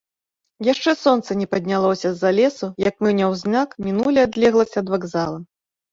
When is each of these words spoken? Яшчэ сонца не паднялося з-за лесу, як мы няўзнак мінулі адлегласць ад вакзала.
Яшчэ 0.67 0.93
сонца 1.05 1.31
не 1.41 1.47
паднялося 1.51 2.11
з-за 2.13 2.31
лесу, 2.39 2.69
як 2.89 2.95
мы 3.07 3.15
няўзнак 3.19 3.77
мінулі 3.89 4.19
адлегласць 4.27 4.79
ад 4.83 4.87
вакзала. 4.95 5.37